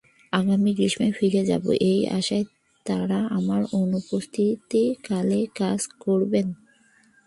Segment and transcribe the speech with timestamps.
[0.33, 2.45] আগামী গ্রীষ্মে ফিরে যাব, এই আশায়
[2.85, 6.47] তাঁরা আমার অনুপস্থিতিকালে কাজ করবেন।